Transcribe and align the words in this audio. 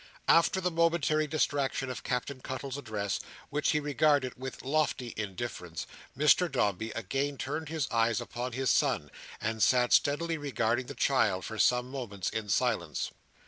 After 0.27 0.59
the 0.59 0.71
momentary 0.71 1.27
distraction 1.27 1.87
of 1.91 2.01
Captain 2.01 2.41
Cuttle's 2.41 2.75
address, 2.75 3.19
which 3.51 3.69
he 3.69 3.79
regarded 3.79 4.33
with 4.35 4.63
lofty 4.63 5.13
indifference, 5.15 5.85
Mr 6.17 6.51
Dombey 6.51 6.89
again 6.93 7.37
turned 7.37 7.69
his 7.69 7.87
eyes 7.91 8.19
upon 8.19 8.53
his 8.53 8.71
son, 8.71 9.11
and 9.39 9.61
sat 9.61 9.93
steadily 9.93 10.39
regarding 10.39 10.87
the 10.87 10.95
child, 10.95 11.45
for 11.45 11.59
some 11.59 11.91
moments, 11.91 12.31
in 12.31 12.49
silence. 12.49 13.11